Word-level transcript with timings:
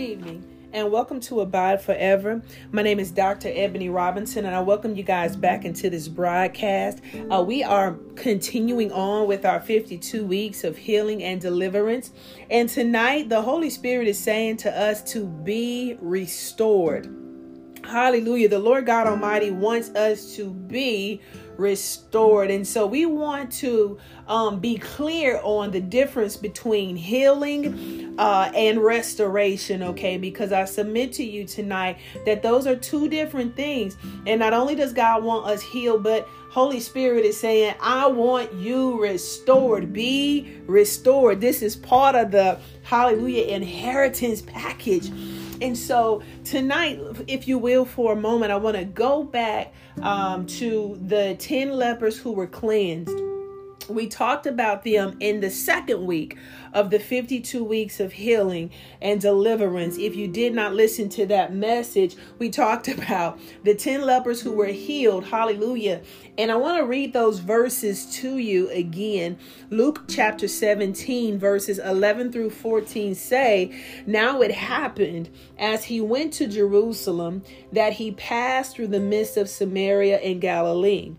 evening 0.00 0.42
and 0.72 0.90
welcome 0.90 1.20
to 1.20 1.40
Abide 1.40 1.82
Forever. 1.82 2.40
My 2.72 2.80
name 2.80 2.98
is 2.98 3.10
Dr. 3.10 3.50
Ebony 3.52 3.90
Robinson, 3.90 4.46
and 4.46 4.56
I 4.56 4.60
welcome 4.60 4.94
you 4.96 5.02
guys 5.02 5.36
back 5.36 5.66
into 5.66 5.90
this 5.90 6.08
broadcast. 6.08 7.00
Uh, 7.30 7.42
we 7.46 7.62
are 7.62 7.98
continuing 8.16 8.92
on 8.92 9.28
with 9.28 9.44
our 9.44 9.60
52 9.60 10.24
weeks 10.24 10.64
of 10.64 10.78
healing 10.78 11.22
and 11.22 11.38
deliverance. 11.38 12.12
And 12.50 12.66
tonight, 12.66 13.28
the 13.28 13.42
Holy 13.42 13.68
Spirit 13.68 14.08
is 14.08 14.18
saying 14.18 14.56
to 14.58 14.70
us 14.70 15.02
to 15.12 15.26
be 15.26 15.98
restored. 16.00 17.14
Hallelujah. 17.84 18.48
The 18.48 18.58
Lord 18.58 18.86
God 18.86 19.06
Almighty 19.06 19.50
wants 19.50 19.90
us 19.90 20.34
to 20.36 20.50
be 20.50 21.20
restored. 21.60 22.50
And 22.50 22.66
so 22.66 22.86
we 22.86 23.06
want 23.06 23.52
to 23.52 23.98
um, 24.26 24.58
be 24.58 24.78
clear 24.78 25.40
on 25.42 25.70
the 25.70 25.80
difference 25.80 26.36
between 26.36 26.96
healing 26.96 28.14
uh, 28.18 28.50
and 28.54 28.82
restoration, 28.82 29.82
okay? 29.82 30.16
Because 30.16 30.52
I 30.52 30.64
submit 30.64 31.12
to 31.14 31.24
you 31.24 31.46
tonight 31.46 31.98
that 32.26 32.42
those 32.42 32.66
are 32.66 32.76
two 32.76 33.08
different 33.08 33.54
things. 33.54 33.96
And 34.26 34.40
not 34.40 34.52
only 34.52 34.74
does 34.74 34.92
God 34.92 35.22
want 35.22 35.46
us 35.46 35.62
healed, 35.62 36.02
but 36.02 36.28
Holy 36.50 36.80
Spirit 36.80 37.24
is 37.24 37.38
saying, 37.38 37.74
I 37.80 38.08
want 38.08 38.52
you 38.54 39.00
restored. 39.00 39.92
Be 39.92 40.56
restored. 40.66 41.40
This 41.40 41.62
is 41.62 41.76
part 41.76 42.16
of 42.16 42.32
the 42.32 42.58
hallelujah 42.82 43.44
inheritance 43.44 44.42
package. 44.42 45.10
And 45.60 45.76
so 45.76 46.22
tonight, 46.44 47.00
if 47.26 47.46
you 47.46 47.58
will, 47.58 47.84
for 47.84 48.12
a 48.12 48.16
moment, 48.16 48.52
I 48.52 48.56
want 48.56 48.76
to 48.76 48.84
go 48.84 49.22
back 49.22 49.72
um, 50.02 50.46
to 50.46 50.98
the 51.06 51.36
10 51.38 51.70
lepers 51.70 52.18
who 52.18 52.32
were 52.32 52.46
cleansed. 52.46 53.29
We 53.88 54.06
talked 54.06 54.46
about 54.46 54.84
them 54.84 55.16
in 55.20 55.40
the 55.40 55.50
second 55.50 56.06
week 56.06 56.36
of 56.72 56.90
the 56.90 57.00
52 57.00 57.64
weeks 57.64 57.98
of 57.98 58.12
healing 58.12 58.70
and 59.00 59.20
deliverance. 59.20 59.98
If 59.98 60.14
you 60.14 60.28
did 60.28 60.54
not 60.54 60.74
listen 60.74 61.08
to 61.10 61.26
that 61.26 61.52
message, 61.52 62.16
we 62.38 62.50
talked 62.50 62.88
about 63.00 63.40
the 63.64 63.74
10 63.74 64.02
lepers 64.02 64.40
who 64.40 64.52
were 64.52 64.66
healed. 64.66 65.24
Hallelujah. 65.24 66.02
And 66.38 66.50
I 66.50 66.56
want 66.56 66.78
to 66.78 66.84
read 66.84 67.12
those 67.12 67.40
verses 67.40 68.06
to 68.16 68.38
you 68.38 68.70
again. 68.70 69.38
Luke 69.70 70.04
chapter 70.08 70.46
17, 70.46 71.38
verses 71.38 71.78
11 71.78 72.32
through 72.32 72.50
14 72.50 73.14
say, 73.14 73.74
Now 74.06 74.40
it 74.42 74.52
happened 74.52 75.30
as 75.58 75.84
he 75.84 76.00
went 76.00 76.32
to 76.34 76.46
Jerusalem 76.46 77.42
that 77.72 77.94
he 77.94 78.12
passed 78.12 78.76
through 78.76 78.88
the 78.88 79.00
midst 79.00 79.36
of 79.36 79.48
Samaria 79.48 80.18
and 80.18 80.40
Galilee. 80.40 81.12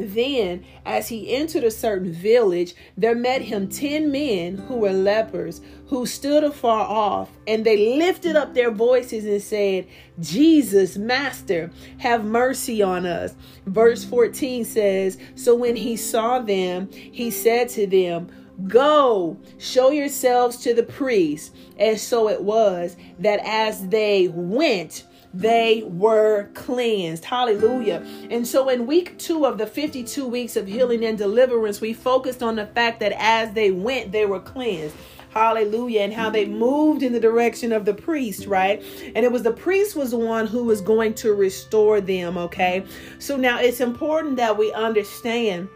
Then, 0.00 0.64
as 0.84 1.08
he 1.08 1.34
entered 1.34 1.64
a 1.64 1.70
certain 1.70 2.12
village, 2.12 2.74
there 2.96 3.14
met 3.14 3.42
him 3.42 3.68
ten 3.68 4.10
men 4.10 4.56
who 4.56 4.76
were 4.76 4.92
lepers, 4.92 5.60
who 5.86 6.06
stood 6.06 6.44
afar 6.44 6.86
off, 6.86 7.30
and 7.46 7.64
they 7.64 7.96
lifted 7.98 8.36
up 8.36 8.54
their 8.54 8.70
voices 8.70 9.24
and 9.24 9.42
said, 9.42 9.86
Jesus, 10.20 10.96
Master, 10.96 11.70
have 11.98 12.24
mercy 12.24 12.82
on 12.82 13.06
us. 13.06 13.34
Verse 13.66 14.04
14 14.04 14.64
says, 14.64 15.18
So 15.34 15.54
when 15.54 15.76
he 15.76 15.96
saw 15.96 16.38
them, 16.38 16.90
he 16.92 17.30
said 17.30 17.68
to 17.70 17.86
them, 17.86 18.28
Go, 18.68 19.38
show 19.58 19.90
yourselves 19.90 20.58
to 20.58 20.74
the 20.74 20.82
priests. 20.82 21.52
And 21.78 21.98
so 21.98 22.28
it 22.28 22.42
was 22.42 22.96
that 23.18 23.40
as 23.42 23.88
they 23.88 24.28
went, 24.28 25.04
they 25.32 25.84
were 25.86 26.48
cleansed. 26.54 27.24
Hallelujah. 27.24 28.04
And 28.30 28.46
so 28.46 28.68
in 28.68 28.86
week 28.86 29.18
two 29.18 29.46
of 29.46 29.58
the 29.58 29.66
52 29.66 30.26
weeks 30.26 30.56
of 30.56 30.66
healing 30.66 31.04
and 31.04 31.16
deliverance, 31.16 31.80
we 31.80 31.92
focused 31.92 32.42
on 32.42 32.56
the 32.56 32.66
fact 32.66 33.00
that 33.00 33.12
as 33.16 33.52
they 33.52 33.70
went, 33.70 34.12
they 34.12 34.26
were 34.26 34.40
cleansed 34.40 34.96
hallelujah 35.30 36.00
and 36.00 36.12
how 36.12 36.28
they 36.28 36.44
moved 36.44 37.02
in 37.02 37.12
the 37.12 37.20
direction 37.20 37.72
of 37.72 37.84
the 37.84 37.94
priest 37.94 38.46
right 38.46 38.82
and 39.14 39.24
it 39.24 39.30
was 39.30 39.44
the 39.44 39.52
priest 39.52 39.94
was 39.94 40.10
the 40.10 40.18
one 40.18 40.46
who 40.46 40.64
was 40.64 40.80
going 40.80 41.14
to 41.14 41.32
restore 41.34 42.00
them 42.00 42.36
okay 42.36 42.84
so 43.20 43.36
now 43.36 43.60
it's 43.60 43.80
important 43.80 44.36
that 44.36 44.56
we 44.56 44.72
understand 44.72 45.68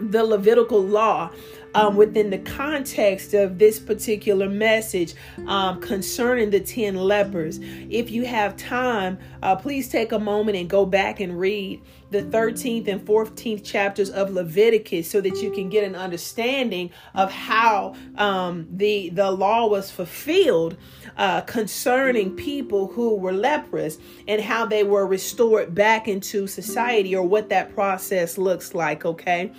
the 0.00 0.24
levitical 0.24 0.82
law 0.82 1.30
um, 1.74 1.96
within 1.96 2.30
the 2.30 2.38
context 2.38 3.34
of 3.34 3.58
this 3.58 3.78
particular 3.78 4.48
message 4.48 5.14
um, 5.46 5.80
concerning 5.80 6.50
the 6.50 6.60
10 6.60 6.96
lepers. 6.96 7.58
If 7.62 8.10
you 8.10 8.26
have 8.26 8.56
time, 8.56 9.18
uh, 9.42 9.56
please 9.56 9.88
take 9.88 10.12
a 10.12 10.18
moment 10.18 10.56
and 10.56 10.68
go 10.68 10.84
back 10.84 11.20
and 11.20 11.38
read 11.38 11.80
the 12.10 12.22
13th 12.22 12.88
and 12.88 13.00
14th 13.06 13.64
chapters 13.64 14.10
of 14.10 14.30
Leviticus 14.30 15.08
so 15.08 15.20
that 15.20 15.40
you 15.40 15.52
can 15.52 15.68
get 15.68 15.84
an 15.84 15.94
understanding 15.94 16.90
of 17.14 17.30
how 17.30 17.94
um, 18.16 18.66
the, 18.72 19.10
the 19.10 19.30
law 19.30 19.68
was 19.68 19.92
fulfilled 19.92 20.76
uh, 21.16 21.40
concerning 21.42 22.34
people 22.34 22.88
who 22.88 23.14
were 23.14 23.32
leprous 23.32 23.98
and 24.26 24.42
how 24.42 24.66
they 24.66 24.82
were 24.82 25.06
restored 25.06 25.72
back 25.72 26.08
into 26.08 26.48
society 26.48 27.14
or 27.14 27.22
what 27.22 27.48
that 27.48 27.72
process 27.74 28.36
looks 28.36 28.74
like, 28.74 29.04
okay? 29.04 29.52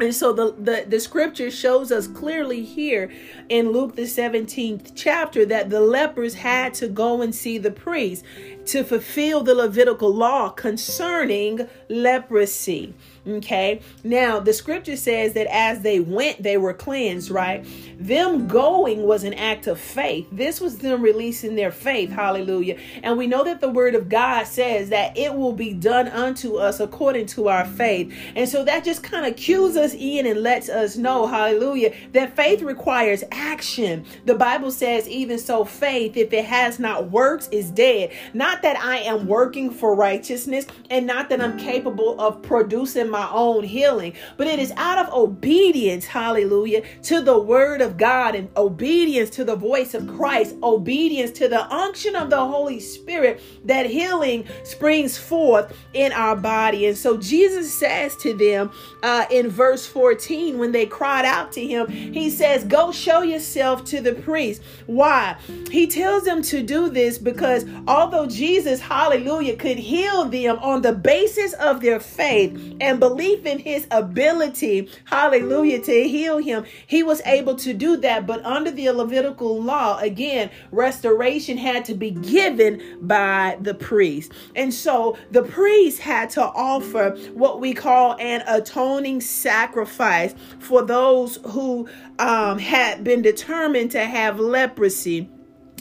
And 0.00 0.14
so 0.14 0.32
the, 0.32 0.54
the, 0.58 0.84
the 0.86 1.00
scripture 1.00 1.50
shows 1.50 1.90
us 1.90 2.06
clearly 2.06 2.64
here 2.64 3.10
in 3.48 3.72
Luke 3.72 3.96
the 3.96 4.02
17th 4.02 4.92
chapter 4.94 5.44
that 5.46 5.70
the 5.70 5.80
lepers 5.80 6.34
had 6.34 6.74
to 6.74 6.88
go 6.88 7.20
and 7.20 7.34
see 7.34 7.58
the 7.58 7.70
priest 7.70 8.24
to 8.66 8.84
fulfill 8.84 9.42
the 9.42 9.54
Levitical 9.54 10.14
law 10.14 10.50
concerning 10.50 11.68
leprosy. 11.88 12.94
Okay. 13.28 13.82
Now, 14.04 14.40
the 14.40 14.54
scripture 14.54 14.96
says 14.96 15.34
that 15.34 15.46
as 15.48 15.82
they 15.82 16.00
went, 16.00 16.42
they 16.42 16.56
were 16.56 16.72
cleansed, 16.72 17.30
right? 17.30 17.66
Them 17.98 18.48
going 18.48 19.02
was 19.02 19.22
an 19.24 19.34
act 19.34 19.66
of 19.66 19.78
faith. 19.78 20.26
This 20.32 20.60
was 20.62 20.78
them 20.78 21.02
releasing 21.02 21.54
their 21.54 21.70
faith. 21.70 22.10
Hallelujah. 22.10 22.78
And 23.02 23.18
we 23.18 23.26
know 23.26 23.44
that 23.44 23.60
the 23.60 23.68
word 23.68 23.94
of 23.94 24.08
God 24.08 24.46
says 24.46 24.88
that 24.90 25.18
it 25.18 25.34
will 25.34 25.52
be 25.52 25.74
done 25.74 26.08
unto 26.08 26.56
us 26.56 26.80
according 26.80 27.26
to 27.26 27.48
our 27.48 27.66
faith. 27.66 28.14
And 28.34 28.48
so 28.48 28.64
that 28.64 28.84
just 28.84 29.02
kind 29.02 29.26
of 29.26 29.36
cues 29.36 29.76
us 29.76 29.94
in 29.94 30.26
and 30.26 30.42
lets 30.42 30.70
us 30.70 30.96
know, 30.96 31.26
hallelujah, 31.26 31.92
that 32.12 32.34
faith 32.34 32.62
requires 32.62 33.24
action. 33.30 34.06
The 34.24 34.36
Bible 34.36 34.70
says, 34.70 35.06
even 35.06 35.38
so, 35.38 35.66
faith, 35.66 36.16
if 36.16 36.32
it 36.32 36.46
has 36.46 36.78
not 36.78 37.10
works, 37.10 37.48
is 37.48 37.70
dead. 37.70 38.12
Not 38.32 38.62
that 38.62 38.78
I 38.78 38.98
am 38.98 39.26
working 39.26 39.70
for 39.70 39.94
righteousness 39.94 40.66
and 40.88 41.06
not 41.06 41.28
that 41.28 41.42
I'm 41.42 41.58
capable 41.58 42.18
of 42.18 42.40
producing 42.42 43.10
my 43.10 43.17
my 43.18 43.28
own 43.32 43.64
healing, 43.64 44.12
but 44.36 44.46
it 44.46 44.60
is 44.60 44.72
out 44.76 44.98
of 44.98 45.12
obedience, 45.12 46.06
hallelujah, 46.06 46.82
to 47.02 47.20
the 47.20 47.36
word 47.36 47.80
of 47.80 47.96
God 47.96 48.36
and 48.36 48.48
obedience 48.56 49.28
to 49.30 49.44
the 49.44 49.56
voice 49.56 49.92
of 49.94 50.06
Christ, 50.06 50.54
obedience 50.62 51.32
to 51.32 51.48
the 51.48 51.66
unction 51.72 52.14
of 52.14 52.30
the 52.30 52.38
Holy 52.38 52.78
Spirit 52.78 53.40
that 53.64 53.86
healing 53.86 54.46
springs 54.62 55.18
forth 55.18 55.76
in 55.94 56.12
our 56.12 56.36
body. 56.36 56.86
And 56.86 56.96
so 56.96 57.16
Jesus 57.16 57.74
says 57.74 58.14
to 58.18 58.34
them 58.34 58.70
uh, 59.02 59.26
in 59.32 59.48
verse 59.48 59.84
14, 59.84 60.56
when 60.56 60.70
they 60.70 60.86
cried 60.86 61.24
out 61.24 61.50
to 61.52 61.66
him, 61.66 61.88
he 61.88 62.30
says, 62.30 62.62
Go 62.64 62.92
show 62.92 63.22
yourself 63.22 63.84
to 63.86 64.00
the 64.00 64.12
priest. 64.12 64.62
Why? 64.86 65.36
He 65.72 65.88
tells 65.88 66.22
them 66.22 66.42
to 66.42 66.62
do 66.62 66.88
this 66.88 67.18
because 67.18 67.66
although 67.88 68.26
Jesus, 68.26 68.80
hallelujah, 68.80 69.56
could 69.56 69.78
heal 69.78 70.26
them 70.26 70.58
on 70.60 70.82
the 70.82 70.92
basis 70.92 71.52
of 71.54 71.80
their 71.80 71.98
faith 71.98 72.76
and 72.80 73.00
belief 73.00 73.07
in 73.16 73.58
his 73.58 73.86
ability, 73.90 74.88
hallelujah, 75.04 75.80
to 75.80 76.08
heal 76.08 76.38
him, 76.38 76.64
he 76.86 77.02
was 77.02 77.20
able 77.24 77.56
to 77.56 77.72
do 77.72 77.96
that. 77.98 78.26
But 78.26 78.44
under 78.44 78.70
the 78.70 78.90
Levitical 78.90 79.62
law, 79.62 79.98
again, 79.98 80.50
restoration 80.70 81.56
had 81.56 81.84
to 81.86 81.94
be 81.94 82.10
given 82.10 82.98
by 83.02 83.58
the 83.60 83.74
priest. 83.74 84.32
And 84.54 84.72
so 84.72 85.16
the 85.30 85.42
priest 85.42 86.00
had 86.00 86.30
to 86.30 86.42
offer 86.42 87.10
what 87.34 87.60
we 87.60 87.74
call 87.74 88.16
an 88.18 88.42
atoning 88.46 89.20
sacrifice 89.20 90.34
for 90.58 90.82
those 90.82 91.36
who 91.46 91.88
um, 92.18 92.58
had 92.58 93.04
been 93.04 93.22
determined 93.22 93.90
to 93.92 94.04
have 94.04 94.38
leprosy. 94.38 95.28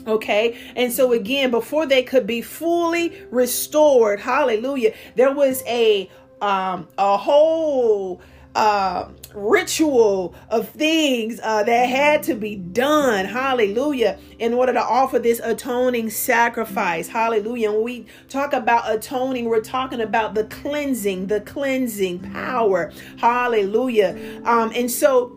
Okay. 0.05 0.57
And 0.75 0.91
so 0.91 1.11
again, 1.11 1.51
before 1.51 1.85
they 1.85 2.01
could 2.01 2.25
be 2.25 2.41
fully 2.41 3.21
restored, 3.29 4.21
hallelujah, 4.21 4.93
there 5.15 5.33
was 5.33 5.63
a 5.67 6.09
um, 6.41 6.87
a 6.97 7.17
whole 7.17 8.21
uh, 8.57 9.07
ritual 9.35 10.33
of 10.49 10.67
things 10.69 11.39
uh, 11.43 11.63
that 11.63 11.85
had 11.85 12.23
to 12.23 12.33
be 12.33 12.55
done, 12.55 13.25
hallelujah, 13.25 14.17
in 14.39 14.51
order 14.51 14.73
to 14.73 14.81
offer 14.81 15.19
this 15.19 15.39
atoning 15.43 16.09
sacrifice, 16.09 17.07
hallelujah. 17.07 17.71
When 17.71 17.83
we 17.83 18.05
talk 18.29 18.53
about 18.53 18.91
atoning, 18.91 19.45
we're 19.45 19.61
talking 19.61 20.01
about 20.01 20.33
the 20.33 20.45
cleansing, 20.45 21.27
the 21.27 21.41
cleansing 21.41 22.31
power, 22.31 22.91
hallelujah. 23.17 24.41
Um, 24.43 24.71
and 24.73 24.89
so 24.89 25.36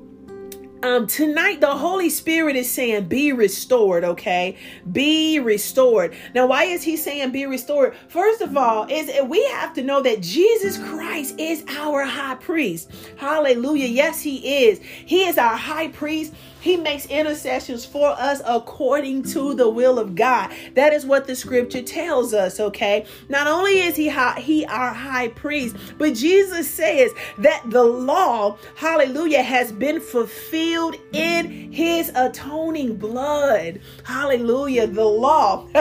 um 0.82 1.06
tonight 1.06 1.60
the 1.60 1.66
holy 1.66 2.08
spirit 2.08 2.56
is 2.56 2.70
saying 2.70 3.04
be 3.06 3.32
restored 3.32 4.04
okay? 4.04 4.56
Be 4.90 5.38
restored. 5.38 6.14
Now 6.34 6.46
why 6.46 6.64
is 6.64 6.82
he 6.82 6.96
saying 6.96 7.30
be 7.32 7.46
restored 7.46 7.94
first 8.08 8.40
of 8.40 8.56
all 8.56 8.86
is 8.90 9.10
we 9.26 9.44
have 9.48 9.74
to 9.74 9.82
know 9.82 10.02
that 10.02 10.20
jesus 10.20 10.78
christ 10.78 11.38
is 11.38 11.64
our 11.68 12.04
high 12.04 12.36
priest. 12.36 12.90
Hallelujah. 13.16 13.86
Yes 13.86 14.22
he 14.22 14.64
is. 14.64 14.80
He 14.80 15.24
is 15.24 15.38
our 15.38 15.56
high 15.56 15.88
priest 15.88 16.32
he 16.60 16.76
makes 16.76 17.06
intercessions 17.06 17.84
for 17.84 18.08
us 18.10 18.42
according 18.46 19.22
to 19.24 19.54
the 19.54 19.68
will 19.68 19.98
of 19.98 20.14
God. 20.14 20.52
That 20.74 20.92
is 20.92 21.06
what 21.06 21.26
the 21.26 21.34
scripture 21.34 21.82
tells 21.82 22.34
us, 22.34 22.60
okay? 22.60 23.06
Not 23.28 23.46
only 23.46 23.80
is 23.80 23.96
he 23.96 24.08
high, 24.08 24.40
he 24.40 24.64
our 24.66 24.92
high 24.92 25.28
priest, 25.28 25.76
but 25.98 26.14
Jesus 26.14 26.70
says 26.70 27.12
that 27.38 27.62
the 27.66 27.84
law, 27.84 28.58
hallelujah, 28.76 29.42
has 29.42 29.72
been 29.72 30.00
fulfilled 30.00 30.96
in 31.12 31.72
his 31.72 32.10
atoning 32.14 32.96
blood. 32.96 33.80
Hallelujah. 34.04 34.86
The 34.86 35.04
law 35.04 35.66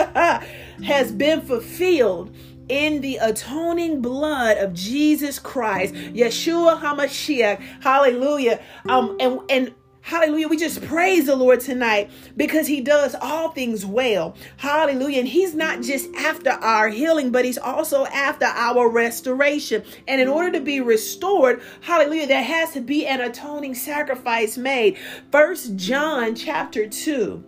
has 0.84 1.12
been 1.12 1.42
fulfilled 1.42 2.34
in 2.70 3.02
the 3.02 3.18
atoning 3.18 4.02
blood 4.02 4.58
of 4.58 4.74
Jesus 4.74 5.40
Christ, 5.40 5.94
Yeshua 5.94 6.80
HaMashiach. 6.80 7.60
Hallelujah. 7.82 8.62
Um, 8.88 9.18
and, 9.20 9.40
and 9.50 9.74
Hallelujah. 10.10 10.48
We 10.48 10.58
just 10.58 10.84
praise 10.88 11.28
the 11.28 11.36
Lord 11.36 11.60
tonight 11.60 12.10
because 12.36 12.66
He 12.66 12.82
does 12.82 13.16
all 13.22 13.52
things 13.52 13.86
well. 13.86 14.36
Hallelujah. 14.58 15.20
And 15.20 15.28
He's 15.28 15.54
not 15.54 15.84
just 15.84 16.10
after 16.16 16.50
our 16.50 16.90
healing, 16.90 17.30
but 17.32 17.46
He's 17.46 17.60
also 17.60 18.06
after 18.08 18.46
our 18.46 18.90
restoration. 18.90 19.84
And 20.08 20.20
in 20.20 20.28
order 20.28 20.52
to 20.54 20.62
be 20.62 20.82
restored, 20.82 21.62
hallelujah, 21.82 22.26
there 22.26 22.42
has 22.42 22.72
to 22.72 22.82
be 22.82 23.06
an 23.06 23.22
atoning 23.22 23.76
sacrifice 23.76 24.58
made. 24.58 24.98
First 25.32 25.76
John 25.76 26.34
chapter 26.34 26.90
2 26.90 27.44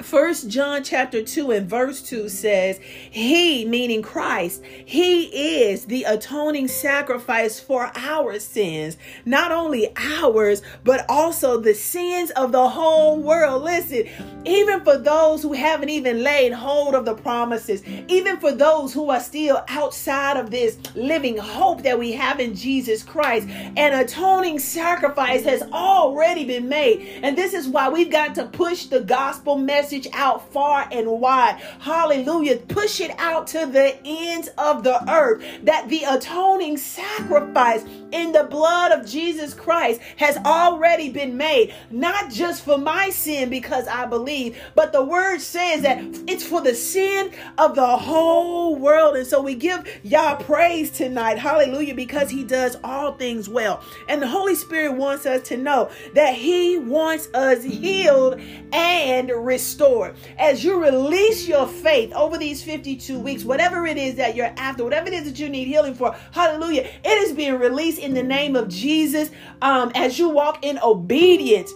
First 0.00 0.48
John 0.48 0.82
chapter 0.82 1.22
2 1.22 1.50
and 1.50 1.68
verse 1.68 2.02
2 2.02 2.28
says, 2.28 2.78
He, 2.82 3.64
meaning 3.64 4.02
Christ, 4.02 4.62
He 4.64 5.24
is 5.64 5.84
the 5.84 6.04
atoning 6.04 6.68
sacrifice 6.68 7.60
for 7.60 7.90
our 7.94 8.38
sins. 8.38 8.96
Not 9.24 9.52
only 9.52 9.92
ours, 9.96 10.62
but 10.82 11.04
also 11.08 11.58
the 11.58 11.74
sins 11.74 12.30
of 12.32 12.52
the 12.52 12.68
whole 12.68 13.18
world. 13.18 13.62
Listen, 13.62 14.08
even 14.44 14.82
for 14.82 14.96
those 14.96 15.42
who 15.42 15.52
haven't 15.52 15.90
even 15.90 16.22
laid 16.22 16.52
hold 16.52 16.94
of 16.94 17.04
the 17.04 17.14
promises, 17.14 17.84
even 18.08 18.38
for 18.38 18.52
those 18.52 18.92
who 18.92 19.10
are 19.10 19.20
still 19.20 19.62
outside 19.68 20.36
of 20.36 20.50
this 20.50 20.78
living 20.94 21.36
hope 21.36 21.82
that 21.82 21.98
we 21.98 22.12
have 22.12 22.40
in 22.40 22.54
Jesus 22.54 23.02
Christ, 23.02 23.48
an 23.48 23.92
atoning 23.92 24.58
sacrifice 24.58 25.44
has 25.44 25.62
already 25.72 26.44
been 26.44 26.68
made. 26.68 27.20
And 27.22 27.36
this 27.36 27.52
is 27.54 27.68
why 27.68 27.88
we've 27.88 28.10
got 28.10 28.34
to 28.36 28.46
push 28.46 28.86
the 28.86 29.00
gospel 29.00 29.58
message 29.58 29.81
message 29.82 30.06
out 30.12 30.52
far 30.52 30.86
and 30.92 31.10
wide. 31.10 31.60
Hallelujah. 31.80 32.56
Push 32.56 33.00
it 33.00 33.10
out 33.18 33.48
to 33.48 33.66
the 33.66 33.98
ends 34.04 34.48
of 34.56 34.84
the 34.84 35.10
earth 35.10 35.44
that 35.64 35.88
the 35.88 36.04
atoning 36.04 36.76
sacrifice 36.76 37.84
in 38.12 38.30
the 38.30 38.44
blood 38.44 38.92
of 38.92 39.04
Jesus 39.04 39.54
Christ 39.54 40.00
has 40.18 40.36
already 40.36 41.08
been 41.08 41.36
made, 41.36 41.74
not 41.90 42.30
just 42.30 42.64
for 42.64 42.78
my 42.78 43.10
sin 43.10 43.50
because 43.50 43.88
I 43.88 44.06
believe, 44.06 44.56
but 44.76 44.92
the 44.92 45.02
word 45.02 45.40
says 45.40 45.82
that 45.82 45.98
it's 46.28 46.46
for 46.46 46.60
the 46.60 46.74
sin 46.76 47.32
of 47.58 47.74
the 47.74 47.96
whole 47.96 48.76
world. 48.76 49.16
And 49.16 49.26
so 49.26 49.42
we 49.42 49.56
give 49.56 49.84
Yah 50.04 50.36
praise 50.36 50.92
tonight. 50.92 51.38
Hallelujah, 51.38 51.96
because 51.96 52.30
he 52.30 52.44
does 52.44 52.76
all 52.84 53.14
things 53.14 53.48
well. 53.48 53.82
And 54.08 54.22
the 54.22 54.28
Holy 54.28 54.54
Spirit 54.54 54.92
wants 54.92 55.26
us 55.26 55.42
to 55.48 55.56
know 55.56 55.90
that 56.14 56.36
he 56.36 56.78
wants 56.78 57.28
us 57.34 57.64
healed 57.64 58.40
and 58.72 59.28
restored 59.30 59.71
restored. 59.72 60.14
As 60.38 60.62
you 60.62 60.82
release 60.82 61.48
your 61.48 61.66
faith 61.66 62.12
over 62.12 62.36
these 62.36 62.62
52 62.62 63.18
weeks, 63.18 63.42
whatever 63.44 63.86
it 63.86 63.96
is 63.96 64.16
that 64.16 64.36
you're 64.36 64.52
after, 64.56 64.84
whatever 64.84 65.08
it 65.08 65.14
is 65.14 65.24
that 65.24 65.38
you 65.38 65.48
need 65.48 65.66
healing 65.66 65.94
for, 65.94 66.14
hallelujah, 66.32 66.88
it 67.04 67.18
is 67.22 67.32
being 67.32 67.58
released 67.58 67.98
in 67.98 68.12
the 68.12 68.22
name 68.22 68.54
of 68.54 68.68
Jesus 68.68 69.30
um, 69.62 69.90
as 69.94 70.18
you 70.18 70.28
walk 70.28 70.62
in 70.62 70.78
obedience 70.80 71.72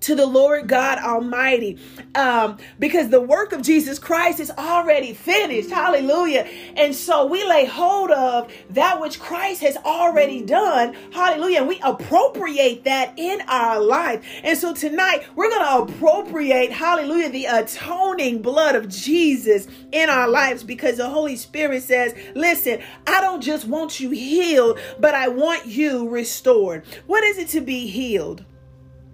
to 0.00 0.14
the 0.14 0.26
Lord 0.26 0.68
God 0.68 0.98
Almighty 0.98 1.78
um, 2.14 2.58
because 2.78 3.08
the 3.08 3.20
work 3.20 3.52
of 3.52 3.62
Jesus 3.62 3.98
Christ 3.98 4.40
is 4.40 4.50
already 4.50 5.14
finished. 5.14 5.70
Hallelujah. 5.70 6.46
And 6.76 6.94
so 6.94 7.26
we 7.26 7.46
lay 7.46 7.64
hold 7.64 8.10
of 8.10 8.52
that 8.70 9.00
which 9.00 9.20
Christ 9.20 9.62
has 9.62 9.76
already 9.78 10.42
done. 10.42 10.94
Hallelujah. 11.12 11.58
And 11.58 11.68
we 11.68 11.80
appropriate 11.82 12.84
that 12.84 13.18
in 13.18 13.40
our 13.42 13.80
life. 13.80 14.24
And 14.42 14.56
so 14.56 14.74
tonight 14.74 15.24
we're 15.34 15.50
going 15.50 15.88
to 15.88 15.94
appropriate, 15.94 16.72
hallelujah, 16.72 17.30
the 17.30 17.46
atoning 17.46 18.42
blood 18.42 18.74
of 18.74 18.88
Jesus 18.88 19.68
in 19.92 20.08
our 20.08 20.28
lives 20.28 20.62
because 20.62 20.96
the 20.96 21.08
Holy 21.08 21.36
Spirit 21.36 21.82
says, 21.82 22.14
listen, 22.34 22.80
I 23.06 23.20
don't 23.20 23.40
just 23.40 23.66
want 23.66 24.00
you 24.00 24.10
healed, 24.10 24.78
but 24.98 25.14
I 25.14 25.28
want 25.28 25.66
you 25.66 26.08
restored. 26.08 26.84
What 27.06 27.24
is 27.24 27.38
it 27.38 27.48
to 27.48 27.60
be 27.60 27.86
healed? 27.86 28.44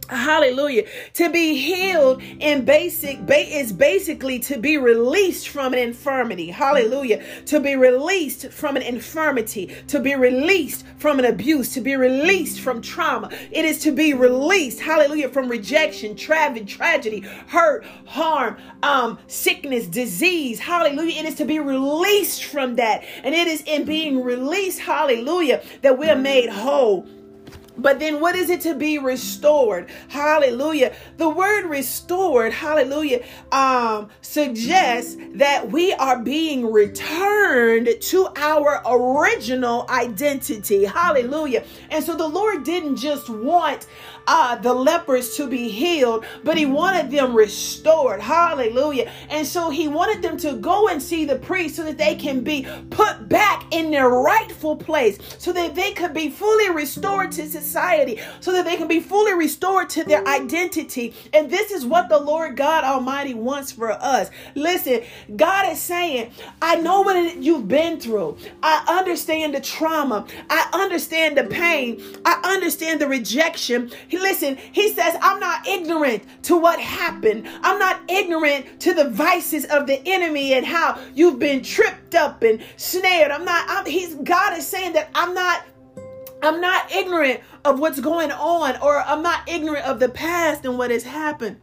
Hallelujah. 0.09 0.85
To 1.15 1.31
be 1.31 1.57
healed 1.57 2.23
in 2.23 2.65
basic 2.65 3.19
is 3.29 3.73
basically 3.73 4.39
to 4.41 4.59
be 4.59 4.77
released 4.77 5.49
from 5.49 5.73
an 5.73 5.79
infirmity. 5.79 6.51
Hallelujah. 6.51 7.23
To 7.47 7.59
be 7.59 7.75
released 7.75 8.51
from 8.51 8.77
an 8.77 8.83
infirmity, 8.83 9.75
to 9.89 10.01
be 10.01 10.15
released 10.15 10.85
from 10.99 11.19
an 11.19 11.25
abuse, 11.25 11.73
to 11.75 11.81
be 11.81 11.97
released 11.97 12.61
from 12.61 12.83
trauma. 12.83 13.31
It 13.51 13.65
is 13.65 13.79
to 13.81 13.93
be 13.93 14.13
released, 14.13 14.81
hallelujah, 14.81 15.31
from 15.31 15.49
rejection, 15.49 16.17
tra- 16.17 16.59
tragedy, 16.65 17.21
hurt, 17.47 17.85
harm, 18.07 18.59
um, 18.83 19.19
sickness, 19.27 19.87
disease. 19.87 20.59
Hallelujah. 20.61 21.21
It 21.21 21.27
is 21.27 21.35
to 21.37 21.45
be 21.45 21.61
released 21.61 22.45
from 22.45 22.77
that. 22.77 23.05
And 23.23 23.35
it 23.35 23.49
is 23.49 23.63
in 23.63 23.85
being 23.85 24.23
released, 24.23 24.81
hallelujah, 24.81 25.63
that 25.83 25.99
we're 25.99 26.17
made 26.17 26.51
whole. 26.51 27.07
But 27.77 27.99
then 27.99 28.21
what 28.21 28.37
is 28.37 28.51
it 28.51 28.61
to 28.63 28.75
be 28.75 28.99
restored? 28.99 29.91
Hallelujah. 30.09 30.95
The 31.17 31.29
word 31.29 31.67
restored, 31.67 32.53
hallelujah, 32.53 33.25
um, 33.53 34.11
suggests 34.21 35.17
that 35.35 35.71
we 35.71 35.93
are 35.95 36.19
being 36.21 36.71
returned 36.71 37.89
to 38.01 38.29
our 38.37 38.83
original 38.87 39.87
identity. 39.89 40.85
Hallelujah. 40.85 41.65
And 41.91 42.05
so 42.05 42.17
the 42.17 42.29
Lord 42.29 42.65
didn't 42.65 42.97
just 42.97 43.29
want 43.29 43.87
uh, 44.27 44.57
the 44.57 44.73
lepers 44.73 45.37
to 45.37 45.49
be 45.49 45.69
healed, 45.69 46.25
but 46.43 46.57
he 46.57 46.67
wanted 46.67 47.11
them 47.11 47.35
restored. 47.35 48.21
Hallelujah. 48.21 49.11
And 49.31 49.47
so 49.47 49.71
he 49.71 49.89
wanted 49.89 50.23
them 50.23 50.37
to 50.39 50.55
go 50.55 50.89
and 50.89 51.03
see 51.03 51.25
the 51.25 51.37
priest 51.37 51.77
so 51.77 51.85
that 51.85 51.99
they 51.99 52.15
can 52.15 52.43
be 52.43 52.67
put 52.91 53.29
back 53.29 53.65
in 53.73 53.91
their 53.91 54.09
rightful 54.09 54.77
place, 54.77 55.19
so 55.39 55.53
that 55.53 55.75
they 55.75 55.93
could 55.93 56.15
be 56.15 56.29
fully 56.29 56.71
restored 56.71 57.33
to 57.33 57.49
society, 57.49 58.21
so 58.41 58.53
that 58.53 58.65
they 58.65 58.77
can 58.77 58.89
be 58.89 59.01
fully 59.01 59.35
restored 59.35 59.91
to 59.91 60.05
their 60.05 60.27
identity. 60.27 61.15
And 61.33 61.51
this 61.51 61.71
is 61.71 61.85
what 61.85 62.09
the 62.09 62.19
Lord 62.19 62.57
God 62.57 62.85
Almighty 62.85 63.35
wants 63.35 63.73
for 63.73 63.93
us. 63.93 64.31
Listen, 64.55 65.03
God 65.37 65.71
is 65.71 65.81
saying, 65.81 66.31
I 66.63 66.77
know 66.77 67.03
what 67.03 67.37
you've 67.37 67.69
been 67.69 68.01
through. 68.01 68.37
I 68.63 68.85
understand 68.89 69.55
the 69.55 69.61
trauma. 69.61 70.27
I 70.51 70.69
understand 70.73 71.37
the 71.37 71.45
pain. 71.45 72.03
I 72.25 72.41
understand 72.45 73.01
the 73.01 73.09
rejection. 73.09 73.91
Listen, 74.19 74.57
he 74.73 74.93
says, 74.93 75.17
I'm 75.21 75.41
not 75.41 75.67
ignorant 75.67 76.25
to 76.45 76.57
what 76.57 76.79
happened. 76.81 77.49
I'm 77.63 77.79
not 77.79 78.01
ignorant 78.09 78.81
to 78.81 78.95
the 78.95 79.11
vices 79.11 79.65
of 79.67 79.87
the 79.87 80.01
enemy 80.07 80.55
and 80.55 80.65
how 80.67 80.99
you've 81.15 81.39
been 81.39 81.63
tripped 81.63 82.15
up 82.15 82.43
and 82.43 82.63
snared. 82.77 83.31
I'm 83.31 83.45
not, 83.45 83.67
I'm, 83.69 83.87
he's, 83.87 84.15
God 84.17 84.57
is 84.57 84.67
saying 84.67 84.95
that 84.95 85.11
I'm 85.15 85.35
not 85.35 85.65
I'm 86.43 86.61
not 86.61 86.93
ignorant 86.93 87.41
of 87.65 87.81
what's 87.81 88.01
going 88.01 88.31
on, 88.31 88.77
or 88.83 88.99
I'm 88.99 89.23
not 89.23 89.49
ignorant 89.49 89.87
of 89.87 89.99
the 89.99 90.11
past 90.11 90.67
and 90.67 90.77
what 90.77 90.91
has 90.91 91.03
happened. 91.03 91.59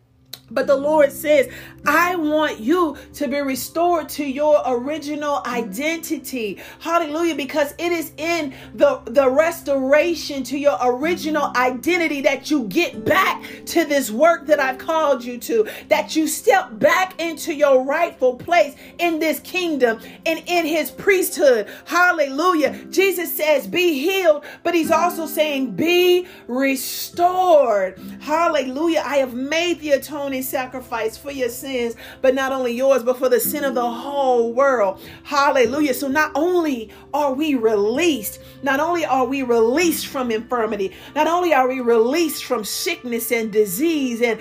But 0.51 0.67
the 0.67 0.75
Lord 0.75 1.11
says, 1.11 1.49
I 1.85 2.15
want 2.15 2.59
you 2.59 2.97
to 3.13 3.27
be 3.27 3.39
restored 3.39 4.09
to 4.09 4.25
your 4.25 4.61
original 4.65 5.41
identity. 5.45 6.59
Hallelujah. 6.79 7.35
Because 7.35 7.73
it 7.77 7.91
is 7.91 8.11
in 8.17 8.53
the, 8.75 9.01
the 9.05 9.29
restoration 9.29 10.43
to 10.43 10.57
your 10.57 10.77
original 10.81 11.51
identity 11.55 12.21
that 12.21 12.51
you 12.51 12.65
get 12.65 13.05
back 13.05 13.43
to 13.67 13.85
this 13.85 14.11
work 14.11 14.45
that 14.47 14.59
I've 14.59 14.77
called 14.77 15.23
you 15.23 15.37
to, 15.39 15.67
that 15.87 16.15
you 16.15 16.27
step 16.27 16.77
back 16.79 17.19
into 17.19 17.53
your 17.53 17.83
rightful 17.83 18.35
place 18.35 18.75
in 18.99 19.19
this 19.19 19.39
kingdom 19.39 19.99
and 20.25 20.43
in 20.45 20.65
his 20.65 20.91
priesthood. 20.91 21.67
Hallelujah. 21.85 22.85
Jesus 22.89 23.33
says, 23.33 23.67
Be 23.67 23.99
healed, 23.99 24.43
but 24.63 24.75
he's 24.75 24.91
also 24.91 25.25
saying, 25.25 25.71
Be 25.71 26.27
restored. 26.47 27.99
Hallelujah. 28.19 29.03
I 29.05 29.17
have 29.17 29.33
made 29.33 29.79
the 29.79 29.91
atoning 29.91 30.40
sacrifice 30.41 31.17
for 31.17 31.31
your 31.31 31.49
sins, 31.49 31.95
but 32.21 32.35
not 32.35 32.51
only 32.51 32.73
yours, 32.73 33.03
but 33.03 33.17
for 33.17 33.29
the 33.29 33.39
sin 33.39 33.63
of 33.63 33.75
the 33.75 33.91
whole 33.91 34.53
world. 34.53 34.99
Hallelujah. 35.23 35.93
So 35.93 36.07
not 36.07 36.31
only 36.35 36.91
are 37.13 37.33
we 37.33 37.55
released, 37.55 38.39
not 38.63 38.79
only 38.79 39.05
are 39.05 39.25
we 39.25 39.43
released 39.43 40.07
from 40.07 40.31
infirmity, 40.31 40.93
not 41.15 41.27
only 41.27 41.53
are 41.53 41.67
we 41.67 41.79
released 41.79 42.45
from 42.45 42.63
sickness 42.63 43.31
and 43.31 43.51
disease 43.51 44.21
and 44.21 44.39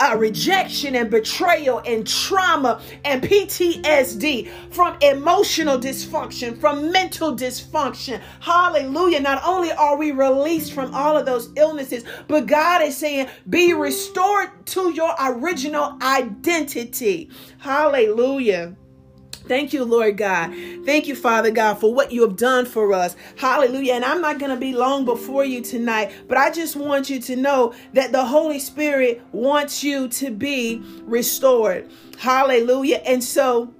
uh, 0.00 0.16
rejection 0.18 0.96
and 0.96 1.10
betrayal 1.10 1.80
and 1.86 2.06
trauma 2.06 2.80
and 3.04 3.22
PTSD, 3.22 4.48
from 4.70 4.96
emotional 5.00 5.78
dysfunction, 5.78 6.58
from 6.58 6.90
mental 6.90 7.34
dysfunction. 7.34 8.20
Hallelujah. 8.40 9.20
Not 9.20 9.42
only 9.44 9.72
are 9.72 9.96
we 9.96 10.12
released 10.12 10.72
from 10.72 10.94
all 10.94 11.16
of 11.16 11.26
those 11.26 11.50
illnesses, 11.56 12.04
but 12.28 12.46
God 12.46 12.82
is 12.82 12.96
saying, 12.96 13.28
be 13.48 13.72
restored 13.72 14.50
to 14.66 14.92
your 14.92 15.11
original 15.20 15.98
identity. 16.02 17.30
Hallelujah. 17.58 18.76
Thank 19.48 19.72
you, 19.72 19.84
Lord 19.84 20.18
God. 20.18 20.54
Thank 20.84 21.08
you, 21.08 21.16
Father 21.16 21.50
God, 21.50 21.74
for 21.74 21.92
what 21.92 22.12
you 22.12 22.22
have 22.22 22.36
done 22.36 22.64
for 22.64 22.92
us. 22.92 23.16
Hallelujah. 23.36 23.94
And 23.94 24.04
I'm 24.04 24.20
not 24.20 24.38
going 24.38 24.52
to 24.52 24.56
be 24.56 24.72
long 24.72 25.04
before 25.04 25.44
you 25.44 25.60
tonight, 25.60 26.12
but 26.28 26.38
I 26.38 26.50
just 26.50 26.76
want 26.76 27.10
you 27.10 27.20
to 27.22 27.36
know 27.36 27.74
that 27.92 28.12
the 28.12 28.24
Holy 28.24 28.60
Spirit 28.60 29.20
wants 29.32 29.82
you 29.82 30.08
to 30.08 30.30
be 30.30 30.80
restored. 31.02 31.90
Hallelujah. 32.18 33.02
And 33.04 33.22
so, 33.22 33.74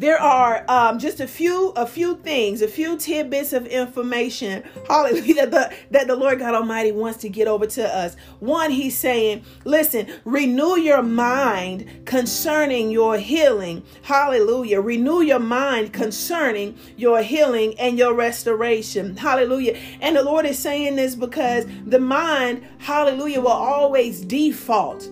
there 0.00 0.18
are 0.18 0.64
um, 0.66 0.98
just 0.98 1.20
a 1.20 1.26
few 1.26 1.72
a 1.76 1.86
few 1.86 2.16
things, 2.16 2.62
a 2.62 2.68
few 2.68 2.96
tidbits 2.96 3.52
of 3.52 3.66
information, 3.66 4.64
hallelujah, 4.88 5.34
that 5.46 5.50
the, 5.50 5.76
that 5.90 6.06
the 6.06 6.16
Lord 6.16 6.38
God 6.38 6.54
Almighty 6.54 6.90
wants 6.90 7.18
to 7.18 7.28
get 7.28 7.46
over 7.46 7.66
to 7.66 7.86
us. 7.86 8.16
One, 8.38 8.70
He's 8.70 8.98
saying, 8.98 9.44
listen, 9.64 10.10
renew 10.24 10.78
your 10.78 11.02
mind 11.02 11.86
concerning 12.06 12.90
your 12.90 13.18
healing, 13.18 13.82
hallelujah. 14.00 14.80
Renew 14.80 15.20
your 15.20 15.38
mind 15.38 15.92
concerning 15.92 16.78
your 16.96 17.22
healing 17.22 17.78
and 17.78 17.98
your 17.98 18.14
restoration, 18.14 19.18
hallelujah. 19.18 19.76
And 20.00 20.16
the 20.16 20.22
Lord 20.22 20.46
is 20.46 20.58
saying 20.58 20.96
this 20.96 21.14
because 21.14 21.66
the 21.84 22.00
mind, 22.00 22.66
hallelujah, 22.78 23.42
will 23.42 23.48
always 23.48 24.22
default 24.22 25.10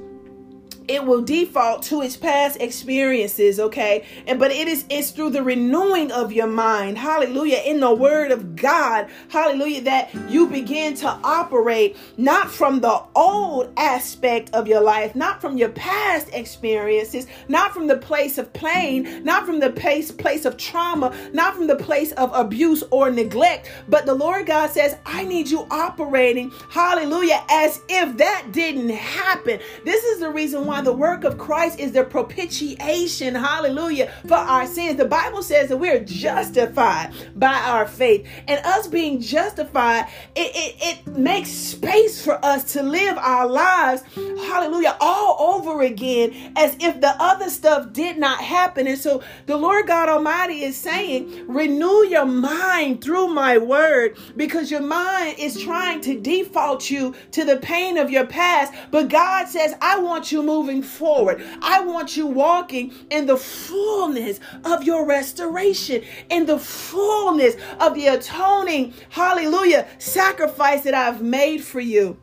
it 0.88 1.04
will 1.04 1.22
default 1.22 1.82
to 1.82 2.02
its 2.02 2.16
past 2.16 2.60
experiences 2.60 3.60
okay? 3.60 4.04
And 4.26 4.38
but 4.38 4.50
it 4.50 4.68
is 4.68 4.84
it's 4.90 5.10
through 5.10 5.30
the 5.30 5.42
renewing 5.42 6.10
of 6.12 6.32
your 6.32 6.46
mind 6.46 6.98
hallelujah 6.98 7.62
in 7.64 7.80
the 7.80 7.94
word 7.94 8.30
of 8.30 8.56
god 8.56 9.08
hallelujah 9.28 9.82
that 9.82 10.14
you 10.28 10.46
begin 10.46 10.94
to 10.94 11.08
operate 11.24 11.96
not 12.16 12.50
from 12.50 12.80
the 12.80 13.02
old 13.14 13.72
aspect 13.76 14.50
of 14.54 14.66
your 14.66 14.80
life 14.80 15.14
not 15.14 15.40
from 15.40 15.56
your 15.56 15.70
past 15.70 16.28
experiences 16.32 17.26
not 17.48 17.72
from 17.72 17.86
the 17.86 17.96
place 17.96 18.38
of 18.38 18.52
pain 18.52 19.22
not 19.24 19.44
from 19.46 19.60
the 19.60 19.70
place 19.70 20.10
place 20.10 20.44
of 20.44 20.56
trauma 20.56 21.14
not 21.32 21.54
from 21.54 21.66
the 21.66 21.76
place 21.76 22.12
of 22.12 22.32
abuse 22.34 22.82
or 22.90 23.10
neglect 23.10 23.70
but 23.88 24.06
the 24.06 24.14
lord 24.14 24.46
god 24.46 24.70
says 24.70 24.96
i 25.06 25.24
need 25.24 25.48
you 25.48 25.66
operating 25.70 26.50
hallelujah 26.70 27.44
as 27.50 27.80
if 27.88 28.16
that 28.18 28.46
didn't 28.52 28.90
happen. 28.90 29.60
This 29.84 30.04
is 30.04 30.20
the 30.20 30.30
reason 30.30 30.66
why 30.66 30.77
the 30.82 30.92
work 30.92 31.24
of 31.24 31.38
Christ 31.38 31.78
is 31.78 31.92
the 31.92 32.04
propitiation, 32.04 33.34
hallelujah, 33.34 34.12
for 34.26 34.34
our 34.34 34.66
sins. 34.66 34.96
The 34.96 35.04
Bible 35.04 35.42
says 35.42 35.68
that 35.68 35.76
we're 35.76 36.00
justified 36.00 37.12
by 37.34 37.54
our 37.54 37.86
faith. 37.86 38.26
And 38.46 38.64
us 38.64 38.86
being 38.86 39.20
justified, 39.20 40.06
it, 40.34 40.50
it, 40.54 40.76
it 41.06 41.16
makes 41.16 41.50
space 41.50 42.22
for 42.22 42.44
us 42.44 42.72
to 42.72 42.82
live 42.82 43.16
our 43.18 43.46
lives, 43.46 44.02
hallelujah, 44.14 44.96
all 45.00 45.54
over 45.54 45.82
again 45.82 46.52
as 46.56 46.76
if 46.80 47.00
the 47.00 47.14
other 47.20 47.48
stuff 47.50 47.92
did 47.92 48.18
not 48.18 48.40
happen. 48.40 48.86
And 48.86 48.98
so 48.98 49.22
the 49.46 49.56
Lord 49.56 49.86
God 49.86 50.08
Almighty 50.08 50.62
is 50.64 50.76
saying, 50.76 51.46
renew 51.48 52.04
your 52.06 52.26
mind 52.26 53.02
through 53.02 53.28
my 53.28 53.58
word 53.58 54.16
because 54.36 54.70
your 54.70 54.82
mind 54.82 55.36
is 55.38 55.60
trying 55.62 56.00
to 56.02 56.18
default 56.20 56.90
you 56.90 57.14
to 57.32 57.44
the 57.44 57.56
pain 57.56 57.96
of 57.96 58.10
your 58.10 58.26
past. 58.26 58.72
But 58.90 59.08
God 59.08 59.48
says, 59.48 59.74
I 59.80 59.98
want 59.98 60.30
you 60.32 60.42
moving 60.42 60.67
moving 60.68 60.82
forward. 60.82 61.42
I 61.62 61.80
want 61.80 62.16
you 62.16 62.26
walking 62.26 62.92
in 63.10 63.26
the 63.26 63.36
fullness 63.36 64.38
of 64.64 64.84
your 64.84 65.06
restoration, 65.06 66.04
in 66.28 66.44
the 66.44 66.58
fullness 66.58 67.56
of 67.80 67.94
the 67.94 68.08
atoning, 68.08 68.92
hallelujah, 69.08 69.88
sacrifice 69.98 70.82
that 70.84 70.94
I've 70.94 71.22
made 71.22 71.64
for 71.64 71.80
you. 71.80 72.18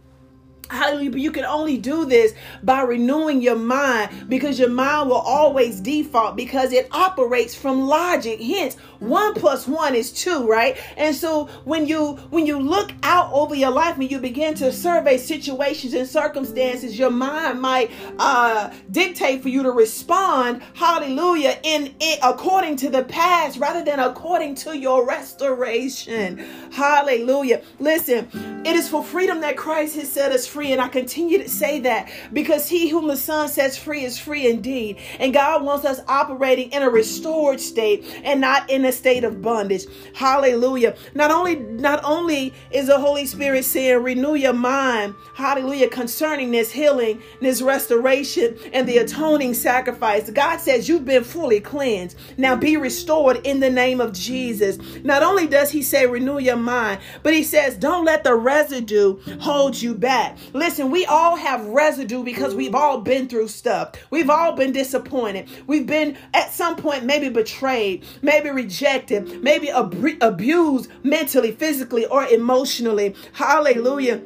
Hallelujah. 0.69 1.11
But 1.11 1.19
you 1.19 1.31
can 1.31 1.45
only 1.45 1.77
do 1.77 2.05
this 2.05 2.33
by 2.63 2.81
renewing 2.81 3.41
your 3.41 3.55
mind 3.55 4.29
because 4.29 4.59
your 4.59 4.69
mind 4.69 5.09
will 5.09 5.17
always 5.17 5.79
default 5.79 6.35
because 6.35 6.73
it 6.73 6.87
operates 6.91 7.53
from 7.53 7.87
logic. 7.87 8.41
Hence, 8.41 8.75
one 8.99 9.33
plus 9.33 9.67
one 9.67 9.95
is 9.95 10.11
two, 10.11 10.47
right? 10.47 10.77
And 10.97 11.15
so 11.15 11.45
when 11.65 11.87
you 11.87 12.13
when 12.29 12.45
you 12.45 12.59
look 12.59 12.91
out 13.03 13.31
over 13.31 13.55
your 13.55 13.71
life 13.71 13.95
and 13.95 14.09
you 14.09 14.19
begin 14.19 14.55
to 14.55 14.71
survey 14.71 15.17
situations 15.17 15.93
and 15.93 16.07
circumstances, 16.07 16.97
your 16.97 17.11
mind 17.11 17.61
might 17.61 17.91
uh, 18.17 18.71
dictate 18.91 19.41
for 19.41 19.49
you 19.49 19.63
to 19.63 19.71
respond, 19.71 20.61
hallelujah, 20.73 21.59
in 21.63 21.93
it 21.99 22.19
according 22.23 22.75
to 22.77 22.89
the 22.89 23.03
past 23.03 23.57
rather 23.57 23.83
than 23.83 23.99
according 23.99 24.55
to 24.55 24.77
your 24.77 25.05
restoration. 25.07 26.37
Hallelujah. 26.71 27.61
Listen, 27.79 28.29
it 28.65 28.75
is 28.75 28.89
for 28.89 29.03
freedom 29.03 29.41
that 29.41 29.57
Christ 29.57 29.95
has 29.95 30.11
set 30.11 30.31
us 30.31 30.47
free. 30.55 30.71
And 30.71 30.81
I 30.81 30.87
continue 30.87 31.37
to 31.37 31.49
say 31.49 31.81
that 31.81 32.09
because 32.31 32.69
he 32.69 32.87
whom 32.87 33.07
the 33.07 33.17
Son 33.17 33.49
sets 33.49 33.77
free 33.77 34.05
is 34.05 34.17
free 34.17 34.47
indeed. 34.49 34.97
And 35.19 35.33
God 35.33 35.63
wants 35.65 35.85
us 35.85 35.99
operating 36.07 36.71
in 36.71 36.81
a 36.81 36.89
restored 36.89 37.59
state 37.59 38.05
and 38.23 38.39
not 38.39 38.69
in 38.69 38.85
a 38.85 38.91
state 38.93 39.25
of 39.25 39.41
bondage. 39.41 39.83
Hallelujah. 40.13 40.95
Not 41.13 41.29
only, 41.29 41.57
not 41.57 41.99
only 42.05 42.53
is 42.71 42.87
the 42.87 42.97
Holy 42.97 43.25
Spirit 43.25 43.65
saying, 43.65 44.01
renew 44.01 44.35
your 44.35 44.53
mind, 44.53 45.13
hallelujah, 45.33 45.89
concerning 45.89 46.51
this 46.51 46.71
healing, 46.71 47.21
this 47.41 47.61
restoration, 47.61 48.57
and 48.71 48.87
the 48.87 48.99
atoning 48.99 49.53
sacrifice. 49.53 50.29
God 50.29 50.61
says 50.61 50.87
you've 50.87 51.05
been 51.05 51.25
fully 51.25 51.59
cleansed. 51.59 52.17
Now 52.37 52.55
be 52.55 52.77
restored 52.77 53.45
in 53.45 53.59
the 53.59 53.69
name 53.69 53.99
of 53.99 54.13
Jesus. 54.13 54.77
Not 55.03 55.21
only 55.21 55.47
does 55.47 55.69
he 55.69 55.81
say 55.81 56.07
renew 56.07 56.39
your 56.39 56.55
mind, 56.55 57.01
but 57.23 57.33
he 57.33 57.43
says 57.43 57.75
don't 57.75 58.05
let 58.05 58.23
the 58.23 58.35
residue 58.35 59.19
hold 59.41 59.81
you 59.81 59.93
back. 59.93 60.37
Listen, 60.53 60.91
we 60.91 61.05
all 61.05 61.35
have 61.35 61.65
residue 61.65 62.23
because 62.23 62.55
we've 62.55 62.75
all 62.75 63.01
been 63.01 63.27
through 63.27 63.47
stuff. 63.47 63.93
We've 64.09 64.29
all 64.29 64.53
been 64.53 64.71
disappointed. 64.71 65.49
We've 65.67 65.87
been 65.87 66.17
at 66.33 66.51
some 66.51 66.75
point 66.75 67.03
maybe 67.03 67.29
betrayed, 67.29 68.05
maybe 68.21 68.49
rejected, 68.49 69.43
maybe 69.43 69.69
ab- 69.69 70.17
abused 70.21 70.89
mentally, 71.03 71.51
physically, 71.51 72.05
or 72.05 72.25
emotionally. 72.25 73.15
Hallelujah 73.33 74.21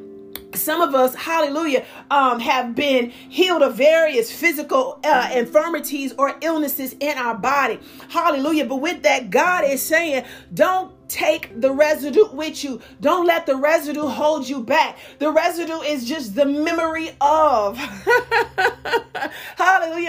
some 0.54 0.80
of 0.80 0.94
us 0.94 1.14
hallelujah 1.14 1.84
um, 2.10 2.40
have 2.40 2.74
been 2.74 3.10
healed 3.10 3.62
of 3.62 3.76
various 3.76 4.32
physical 4.32 4.98
uh, 5.04 5.30
infirmities 5.32 6.12
or 6.18 6.36
illnesses 6.40 6.94
in 7.00 7.16
our 7.18 7.36
body 7.36 7.78
hallelujah 8.08 8.64
but 8.64 8.76
with 8.76 9.02
that 9.02 9.30
god 9.30 9.64
is 9.64 9.82
saying 9.82 10.24
don't 10.52 10.92
take 11.10 11.60
the 11.60 11.72
residue 11.72 12.30
with 12.32 12.62
you. 12.64 12.80
Don't 13.00 13.26
let 13.26 13.46
the 13.46 13.56
residue 13.56 14.06
hold 14.06 14.48
you 14.48 14.62
back. 14.62 14.98
The 15.18 15.30
residue 15.30 15.80
is 15.80 16.08
just 16.08 16.34
the 16.34 16.46
memory 16.46 17.10
of. 17.20 17.78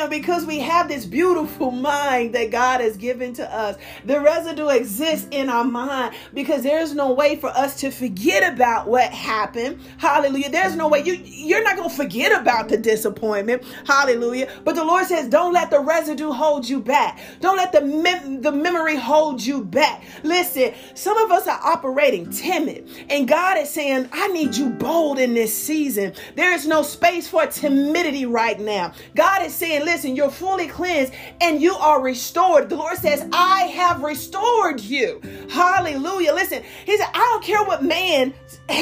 Because 0.09 0.45
we 0.45 0.59
have 0.59 0.87
this 0.87 1.05
beautiful 1.05 1.71
mind 1.91 2.35
that 2.35 2.51
God 2.51 2.81
has 2.81 2.97
given 2.97 3.33
to 3.33 3.55
us. 3.55 3.77
The 4.05 4.19
residue 4.19 4.69
exists 4.69 5.27
in 5.31 5.49
our 5.49 5.63
mind 5.63 6.15
because 6.33 6.63
there's 6.63 6.93
no 6.93 7.11
way 7.11 7.35
for 7.35 7.49
us 7.49 7.79
to 7.81 7.91
forget 7.91 8.53
about 8.53 8.87
what 8.87 9.11
happened. 9.11 9.81
Hallelujah. 9.97 10.49
There's 10.49 10.75
no 10.75 10.87
way 10.87 11.03
you 11.03 11.13
you're 11.23 11.63
not 11.63 11.75
going 11.75 11.89
to 11.89 11.95
forget 11.95 12.39
about 12.39 12.69
the 12.69 12.77
disappointment. 12.77 13.63
Hallelujah. 13.85 14.49
But 14.63 14.75
the 14.75 14.83
Lord 14.83 15.05
says 15.05 15.27
don't 15.27 15.53
let 15.53 15.69
the 15.69 15.79
residue 15.79 16.31
hold 16.31 16.67
you 16.67 16.79
back. 16.79 17.19
Don't 17.39 17.57
let 17.57 17.71
the 17.71 17.81
mem- 17.81 18.41
the 18.41 18.51
memory 18.51 18.95
hold 18.95 19.43
you 19.43 19.63
back. 19.63 20.03
Listen, 20.23 20.73
some 20.95 21.17
of 21.17 21.31
us 21.31 21.47
are 21.47 21.59
operating 21.63 22.29
timid, 22.29 22.87
and 23.09 23.27
God 23.27 23.57
is 23.57 23.69
saying, 23.69 24.09
I 24.11 24.27
need 24.29 24.55
you 24.55 24.69
bold 24.69 25.19
in 25.19 25.33
this 25.33 25.55
season. 25.55 26.13
There 26.35 26.53
is 26.53 26.67
no 26.67 26.83
space 26.83 27.27
for 27.27 27.45
timidity 27.45 28.25
right 28.25 28.59
now. 28.59 28.93
God 29.15 29.43
is 29.43 29.53
saying, 29.53 29.85
Listen, 29.91 30.15
you're 30.15 30.31
fully 30.31 30.69
cleansed 30.69 31.11
and 31.41 31.61
you 31.61 31.75
are 31.75 32.01
restored. 32.01 32.69
The 32.69 32.77
Lord 32.77 32.97
says, 32.97 33.27
I 33.33 33.63
have 33.63 34.01
restored 34.01 34.79
you. 34.79 35.21
Hallelujah. 35.49 36.33
Listen, 36.33 36.63
He 36.85 36.97
said, 36.97 37.09
I 37.13 37.19
don't 37.19 37.43
care 37.43 37.61
what 37.65 37.83
man 37.83 38.33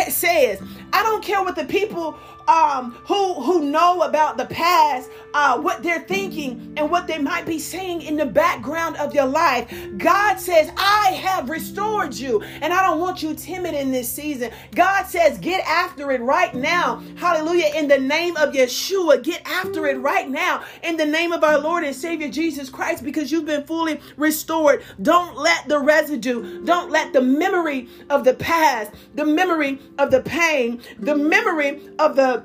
says. 0.10 0.62
I 0.94 1.02
don't 1.02 1.24
care 1.24 1.42
what 1.42 1.56
the 1.56 1.66
people 1.66 2.16
um, 2.48 2.92
who 3.08 3.34
who 3.42 3.66
know 3.66 4.04
about 4.04 4.38
the 4.38 4.46
past, 4.46 5.10
uh, 5.34 5.60
what 5.60 5.84
they're 5.84 6.02
thinking 6.02 6.74
and 6.78 6.90
what 6.90 7.08
they 7.08 7.18
might 7.18 7.46
be 7.46 7.60
saying 7.60 8.02
in 8.02 8.18
the 8.18 8.26
background 8.26 8.96
of 8.98 9.14
your 9.14 9.26
life. 9.26 9.74
God 9.98 10.40
says, 10.40 10.72
"I 10.78 11.12
have 11.22 11.50
restored 11.50 12.16
you," 12.16 12.42
and 12.42 12.74
I 12.74 12.84
don't 12.84 13.00
want 13.00 13.22
you 13.24 13.34
timid 13.34 13.74
in 13.74 13.92
this 13.92 14.10
season. 14.10 14.52
God 14.76 15.06
says, 15.06 15.38
"Get 15.38 15.66
after 15.66 16.12
it 16.12 16.22
right 16.22 16.54
now." 16.54 17.02
Hallelujah! 17.16 17.72
In 17.76 17.88
the 17.88 18.00
name 18.00 18.38
of 18.38 18.54
Yeshua, 18.54 19.24
get 19.24 19.42
after 19.46 19.88
it 19.88 20.00
right 20.00 20.30
now 20.30 20.64
in 20.84 20.98
the 20.98 21.06
name 21.06 21.32
of 21.32 21.44
our 21.44 21.60
Lord 21.60 21.84
and 21.84 21.96
Savior 21.96 22.30
Jesus 22.30 22.70
Christ, 22.70 23.04
because 23.04 23.32
you've 23.32 23.46
been 23.46 23.64
fully 23.64 24.00
restored. 24.18 24.84
Don't 25.02 25.38
let 25.38 25.68
the 25.68 25.80
residue, 25.80 26.64
don't 26.66 26.90
let 26.90 27.14
the 27.14 27.22
memory 27.22 27.88
of 28.10 28.24
the 28.24 28.34
past, 28.34 28.92
the 29.16 29.26
memory 29.26 29.80
of 29.98 30.12
the 30.12 30.22
pain, 30.22 30.82
the 31.00 31.16
memory 31.16 31.82
of 32.00 32.16
the 32.16 32.44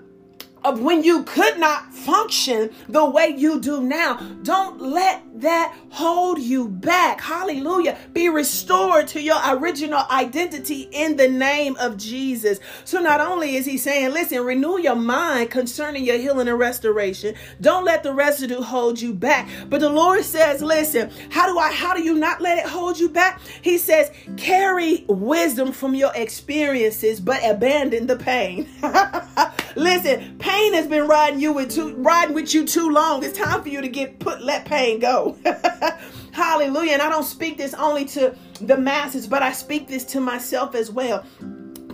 of 0.65 0.81
when 0.81 1.05
you 1.05 1.23
could 1.25 1.59
not 1.59 1.93
function 1.93 2.71
the 2.89 3.05
way 3.05 3.35
you 3.37 3.61
do 3.61 3.83
now. 3.83 4.17
Don't 4.43 4.81
let 4.81 5.23
that 5.41 5.77
hold 5.91 6.39
you 6.39 6.69
back. 6.69 7.21
Hallelujah. 7.21 7.99
Be 8.13 8.29
restored 8.29 9.09
to 9.09 9.21
your 9.21 9.39
original 9.57 10.05
identity 10.11 10.89
in 10.93 11.17
the 11.17 11.29
name 11.29 11.77
of 11.77 11.97
Jesus. 11.97 12.61
So 12.85 13.01
not 13.01 13.21
only 13.21 13.57
is 13.57 13.67
he 13.67 13.77
saying, 13.77 14.13
listen, 14.13 14.43
renew 14.43 14.79
your 14.79 14.97
mind 14.97 15.51
concerning 15.51 16.05
your 16.05 16.19
healing 16.19 16.49
and 16.49 16.59
restoration. 16.59 17.35
Don't 17.61 17.85
let 17.85 18.03
the 18.03 18.15
residue 18.15 18.63
hold 18.63 19.01
you 19.01 19.13
back. 19.13 19.49
But 19.69 19.81
the 19.81 19.91
Lord 19.91 20.25
says, 20.25 20.63
listen, 20.63 21.11
how 21.31 21.53
do 21.53 21.59
I 21.59 21.73
how 21.73 21.95
do 21.95 22.03
you 22.03 22.15
not 22.15 22.41
let 22.41 22.59
it 22.59 22.67
hold 22.67 22.99
you 22.99 23.09
back? 23.09 23.41
He 23.63 23.77
says, 23.77 24.11
carry 24.37 25.05
wisdom 25.09 25.73
from 25.73 25.95
your 25.95 26.13
experiences, 26.15 27.21
but 27.21 27.41
abandon 27.45 28.07
the 28.07 28.17
pain. 28.17 28.69
listen, 29.77 30.39
pain 30.39 30.75
has 30.75 30.87
been 30.87 31.07
riding 31.07 31.41
you 31.41 31.53
with 31.53 31.71
too 31.71 31.95
riding 31.97 32.35
with 32.35 32.55
you 32.55 32.67
too 32.67 32.91
long. 32.91 33.23
It's 33.23 33.37
time 33.37 33.63
for 33.63 33.69
you 33.69 33.81
to 33.81 33.89
get 33.89 34.19
put 34.19 34.43
let 34.43 34.65
pain 34.65 34.99
go. 35.01 35.37
Hallelujah. 36.33 36.93
And 36.95 37.03
I 37.03 37.09
don't 37.09 37.25
speak 37.25 37.57
this 37.57 37.75
only 37.75 38.05
to 38.07 38.37
the 38.61 38.77
masses, 38.77 39.27
but 39.27 39.43
I 39.43 39.53
speak 39.53 39.87
this 39.87 40.05
to 40.07 40.21
myself 40.21 40.75
as 40.75 40.91
well. 40.91 41.25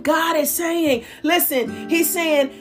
God 0.01 0.35
is 0.35 0.49
saying, 0.49 1.05
listen, 1.23 1.89
he's 1.89 2.09
saying, 2.09 2.51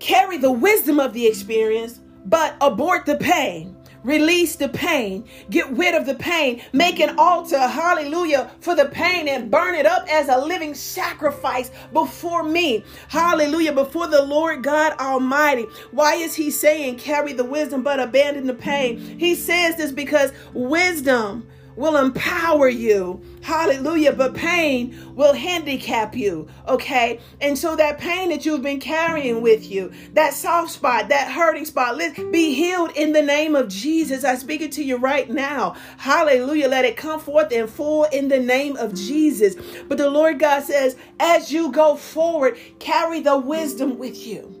carry 0.00 0.36
the 0.36 0.50
wisdom 0.50 0.98
of 0.98 1.12
the 1.12 1.26
experience, 1.26 2.00
but 2.24 2.56
abort 2.60 3.06
the 3.06 3.16
pain. 3.16 3.76
Release 4.04 4.56
the 4.56 4.68
pain. 4.68 5.28
Get 5.50 5.70
rid 5.70 5.94
of 5.94 6.06
the 6.06 6.14
pain. 6.14 6.62
Make 6.72 7.00
an 7.00 7.18
altar, 7.18 7.58
hallelujah, 7.58 8.50
for 8.60 8.74
the 8.74 8.86
pain 8.86 9.28
and 9.28 9.50
burn 9.50 9.74
it 9.74 9.86
up 9.86 10.06
as 10.10 10.28
a 10.28 10.38
living 10.38 10.74
sacrifice 10.74 11.70
before 11.92 12.42
me. 12.42 12.84
Hallelujah, 13.08 13.72
before 13.72 14.06
the 14.06 14.22
Lord 14.22 14.62
God 14.62 14.94
Almighty. 14.98 15.66
Why 15.90 16.14
is 16.14 16.34
he 16.34 16.50
saying 16.50 16.96
carry 16.98 17.32
the 17.32 17.44
wisdom 17.44 17.82
but 17.82 18.00
abandon 18.00 18.46
the 18.46 18.54
pain? 18.54 19.18
He 19.18 19.34
says 19.34 19.76
this 19.76 19.92
because 19.92 20.32
wisdom 20.54 21.46
will 21.76 21.96
empower 21.96 22.68
you. 22.68 23.20
Hallelujah. 23.42 24.12
But 24.12 24.34
pain 24.34 25.14
will 25.14 25.32
handicap 25.32 26.14
you. 26.14 26.48
Okay. 26.68 27.20
And 27.40 27.56
so 27.56 27.76
that 27.76 27.98
pain 27.98 28.30
that 28.30 28.44
you've 28.44 28.62
been 28.62 28.80
carrying 28.80 29.40
with 29.42 29.70
you, 29.70 29.92
that 30.12 30.34
soft 30.34 30.72
spot, 30.72 31.08
that 31.08 31.30
hurting 31.30 31.64
spot, 31.64 31.96
let 31.96 32.16
be 32.32 32.54
healed 32.54 32.92
in 32.96 33.12
the 33.12 33.22
name 33.22 33.56
of 33.56 33.68
Jesus. 33.68 34.24
I 34.24 34.36
speak 34.36 34.60
it 34.60 34.72
to 34.72 34.84
you 34.84 34.96
right 34.96 35.28
now. 35.28 35.76
Hallelujah. 35.96 36.68
Let 36.68 36.84
it 36.84 36.96
come 36.96 37.20
forth 37.20 37.52
in 37.52 37.66
full 37.66 38.04
in 38.04 38.28
the 38.28 38.40
name 38.40 38.76
of 38.76 38.94
Jesus. 38.94 39.56
But 39.88 39.98
the 39.98 40.10
Lord 40.10 40.38
God 40.38 40.62
says, 40.62 40.96
as 41.18 41.52
you 41.52 41.72
go 41.72 41.96
forward, 41.96 42.58
carry 42.78 43.20
the 43.20 43.38
wisdom 43.38 43.98
with 43.98 44.26
you. 44.26 44.56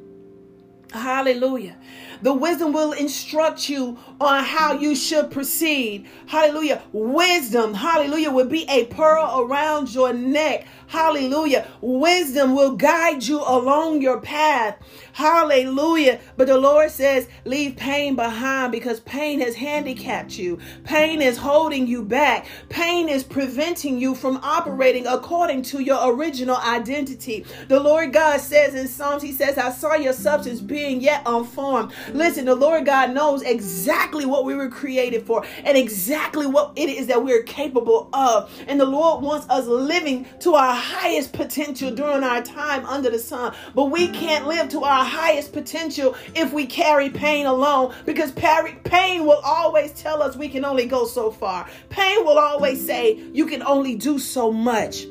Hallelujah. 0.92 1.76
The 2.22 2.32
wisdom 2.34 2.72
will 2.72 2.92
instruct 2.92 3.68
you 3.68 3.98
on 4.20 4.44
how 4.44 4.74
you 4.74 4.94
should 4.94 5.30
proceed. 5.30 6.06
Hallelujah. 6.26 6.82
Wisdom, 6.92 7.74
hallelujah, 7.74 8.30
will 8.30 8.46
be 8.46 8.68
a 8.68 8.84
pearl 8.86 9.40
around 9.40 9.94
your 9.94 10.12
neck. 10.12 10.66
Hallelujah. 10.90 11.68
Wisdom 11.80 12.56
will 12.56 12.74
guide 12.74 13.22
you 13.22 13.38
along 13.46 14.02
your 14.02 14.20
path. 14.20 14.76
Hallelujah. 15.12 16.18
But 16.36 16.48
the 16.48 16.58
Lord 16.58 16.90
says, 16.90 17.28
leave 17.44 17.76
pain 17.76 18.16
behind 18.16 18.72
because 18.72 18.98
pain 18.98 19.40
has 19.40 19.54
handicapped 19.54 20.36
you. 20.36 20.58
Pain 20.82 21.22
is 21.22 21.36
holding 21.36 21.86
you 21.86 22.02
back. 22.02 22.48
Pain 22.70 23.08
is 23.08 23.22
preventing 23.22 24.00
you 24.00 24.16
from 24.16 24.38
operating 24.42 25.06
according 25.06 25.62
to 25.62 25.80
your 25.80 26.12
original 26.12 26.56
identity. 26.56 27.44
The 27.68 27.78
Lord 27.78 28.12
God 28.12 28.40
says 28.40 28.74
in 28.74 28.88
Psalms, 28.88 29.22
He 29.22 29.30
says, 29.30 29.58
I 29.58 29.70
saw 29.70 29.94
your 29.94 30.12
substance 30.12 30.60
being 30.60 31.00
yet 31.00 31.22
unformed. 31.24 31.92
Listen, 32.12 32.46
the 32.46 32.56
Lord 32.56 32.84
God 32.84 33.12
knows 33.12 33.42
exactly 33.42 34.26
what 34.26 34.44
we 34.44 34.56
were 34.56 34.68
created 34.68 35.24
for 35.24 35.44
and 35.62 35.78
exactly 35.78 36.48
what 36.48 36.72
it 36.74 36.88
is 36.88 37.06
that 37.06 37.22
we're 37.22 37.44
capable 37.44 38.08
of. 38.12 38.50
And 38.66 38.80
the 38.80 38.86
Lord 38.86 39.22
wants 39.22 39.48
us 39.48 39.66
living 39.68 40.26
to 40.40 40.54
our 40.54 40.79
highest 40.80 41.32
potential 41.32 41.94
during 41.94 42.24
our 42.24 42.42
time 42.42 42.84
under 42.86 43.10
the 43.10 43.18
sun. 43.18 43.54
But 43.74 43.86
we 43.86 44.08
can't 44.08 44.46
live 44.46 44.68
to 44.70 44.82
our 44.82 45.04
highest 45.04 45.52
potential 45.52 46.16
if 46.34 46.52
we 46.52 46.66
carry 46.66 47.10
pain 47.10 47.46
alone 47.46 47.94
because 48.04 48.32
pain 48.32 49.26
will 49.26 49.40
always 49.44 49.92
tell 49.92 50.22
us 50.22 50.36
we 50.36 50.48
can 50.48 50.64
only 50.64 50.86
go 50.86 51.06
so 51.06 51.30
far. 51.30 51.68
Pain 51.88 52.24
will 52.24 52.38
always 52.38 52.84
say 52.84 53.22
you 53.32 53.46
can 53.46 53.62
only 53.62 53.94
do 53.94 54.18
so 54.18 54.50
much. 54.50 55.06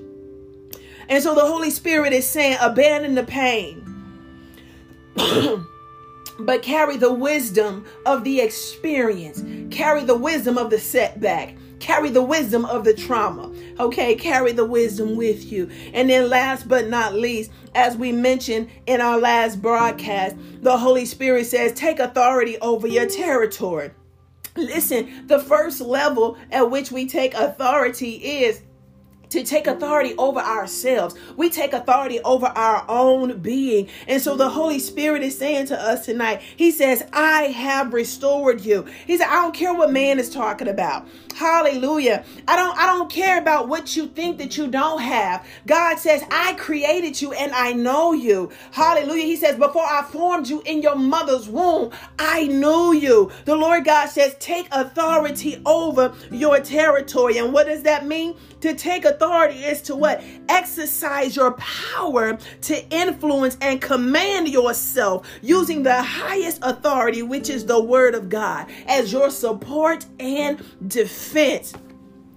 And 1.08 1.24
so 1.24 1.34
the 1.34 1.42
Holy 1.46 1.72
Spirit 1.72 2.14
is 2.14 2.28
saying, 2.28 2.58
abandon 2.62 3.16
the 3.16 3.24
pain. 3.24 3.86
but 6.40 6.62
carry 6.62 6.98
the 6.98 7.12
wisdom 7.12 7.86
of 8.06 8.24
the 8.24 8.42
experience, 8.42 9.44
carry 9.74 10.04
the 10.04 10.16
wisdom 10.16 10.58
of 10.58 10.70
the 10.70 10.80
setback, 10.80 11.56
carry 11.80 12.10
the 12.10 12.22
wisdom 12.22 12.66
of 12.66 12.84
the 12.84 12.94
trauma. 12.94 13.52
Okay, 13.80 14.16
carry 14.16 14.52
the 14.52 14.66
wisdom 14.66 15.16
with 15.16 15.52
you. 15.52 15.70
And 15.94 16.10
then, 16.10 16.30
last 16.30 16.68
but 16.68 16.88
not 16.88 17.14
least, 17.14 17.52
as 17.76 17.96
we 17.96 18.12
mentioned 18.12 18.70
in 18.86 19.02
our 19.02 19.20
last 19.20 19.62
broadcast, 19.62 20.36
the 20.62 20.78
Holy 20.78 21.06
Spirit 21.06 21.46
says, 21.46 21.74
take 21.74 22.00
authority 22.00 22.58
over 22.60 22.88
your 22.88 23.06
territory. 23.06 23.92
Listen, 24.56 25.28
the 25.28 25.40
first 25.40 25.80
level 25.80 26.38
at 26.52 26.70
which 26.70 26.92
we 26.92 27.08
take 27.08 27.34
authority 27.34 28.16
is 28.44 28.62
to 29.30 29.44
take 29.44 29.68
authority 29.68 30.14
over 30.18 30.40
ourselves. 30.40 31.16
We 31.38 31.50
take 31.50 31.74
authority 31.74 32.20
over 32.22 32.48
our 32.48 32.86
own 32.88 33.40
being. 33.40 33.88
And 34.08 34.22
so 34.22 34.36
the 34.36 34.50
Holy 34.50 34.80
Spirit 34.80 35.22
is 35.24 35.38
saying 35.38 35.68
to 35.68 35.80
us 35.80 36.06
tonight, 36.06 36.42
He 36.42 36.72
says, 36.72 37.04
I 37.14 37.44
have 37.44 37.94
restored 37.94 38.62
you. 38.62 38.86
He 39.06 39.18
said, 39.18 39.28
I 39.28 39.42
don't 39.42 39.54
care 39.54 39.74
what 39.74 39.92
man 39.92 40.20
is 40.20 40.30
talking 40.30 40.68
about. 40.68 41.08
Hallelujah. 41.36 42.26
I 42.48 42.56
don't 42.56 42.78
I 42.78 42.86
don't 42.86 43.10
care 43.10 43.40
about 43.40 43.68
what 43.68 43.96
you 43.96 44.08
think 44.08 44.40
that 44.40 44.58
you 44.58 44.68
don't 44.68 45.02
have. 45.02 45.46
God 45.66 45.98
says, 45.98 46.24
I 46.32 46.54
created 46.56 47.22
you 47.22 47.32
and 47.34 47.52
I 47.54 47.74
know 47.74 48.14
you. 48.14 48.52
Hallelujah. 48.72 49.24
He 49.26 49.36
says, 49.36 49.56
before 49.56 49.86
I 49.86 50.04
formed 50.04 50.48
you 50.50 50.62
in 50.66 50.82
your 50.82 50.96
mother's 50.96 51.48
womb, 51.48 51.92
I 52.18 52.48
knew 52.48 52.94
you. 52.94 53.32
The 53.46 53.56
Lord 53.56 53.86
God 53.86 54.08
says, 54.10 54.36
take 54.40 54.68
authority 54.72 55.62
over 55.66 56.14
your 56.32 56.60
territory. 56.60 57.38
And 57.38 57.54
what 57.54 57.68
does 57.68 57.84
that 57.84 58.06
mean? 58.06 58.36
To 58.62 58.74
take 58.74 59.06
authority 59.06 59.19
is 59.22 59.82
to 59.84 59.96
what? 59.96 60.24
Exercise 60.48 61.36
your 61.36 61.52
power 61.54 62.38
to 62.62 62.90
influence 62.90 63.58
and 63.62 63.82
command 63.82 64.48
yourself 64.48 65.28
using 65.42 65.84
the 65.84 66.02
highest 66.02 66.60
authority, 66.62 67.22
which 67.24 67.50
is 67.50 67.66
the 67.66 67.82
word 67.82 68.16
of 68.16 68.30
God, 68.30 68.70
as 68.88 69.12
your 69.12 69.30
support 69.30 70.06
and 70.20 70.64
defense. 70.88 71.74